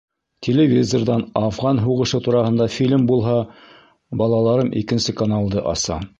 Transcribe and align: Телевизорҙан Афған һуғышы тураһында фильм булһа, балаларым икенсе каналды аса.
Телевизорҙан 0.45 1.25
Афған 1.41 1.81
һуғышы 1.83 2.21
тураһында 2.29 2.69
фильм 2.77 3.07
булһа, 3.13 3.37
балаларым 4.23 4.77
икенсе 4.85 5.19
каналды 5.23 5.67
аса. 5.77 6.03